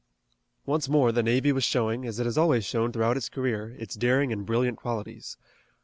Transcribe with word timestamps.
Once 0.65 0.89
more 0.89 1.11
the 1.11 1.21
navy 1.21 1.51
was 1.51 1.63
showing, 1.63 2.07
as 2.07 2.19
it 2.19 2.25
has 2.25 2.35
always 2.35 2.65
shown 2.65 2.91
throughout 2.91 3.17
its 3.17 3.29
career, 3.29 3.75
its 3.77 3.93
daring 3.93 4.33
and 4.33 4.47
brilliant 4.47 4.79
qualities. 4.79 5.37